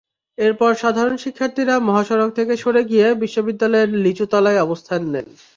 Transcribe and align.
এরপর 0.37 0.71
সাধারণ 0.75 1.15
শিক্ষার্থীরা 1.17 1.75
মহাসড়ক 1.87 2.29
থেকে 2.37 2.53
সরে 2.57 2.81
গিয়ে 2.85 3.07
বিশ্ববিদ্যালয়ের 3.23 3.89
লিচুতলায় 4.03 4.63
অবস্থান 4.65 5.01
নেন। 5.05 5.27